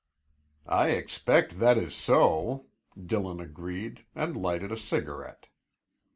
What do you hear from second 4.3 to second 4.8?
lighted a